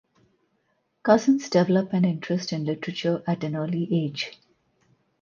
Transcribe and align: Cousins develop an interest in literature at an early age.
Cousins 1.03 1.47
develop 1.51 1.93
an 1.93 2.05
interest 2.05 2.53
in 2.53 2.65
literature 2.65 3.23
at 3.27 3.43
an 3.43 3.55
early 3.55 3.87
age. 4.03 4.31